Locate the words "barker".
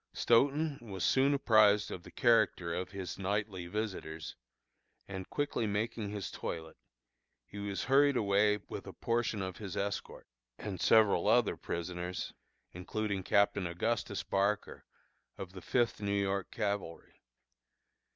14.23-14.85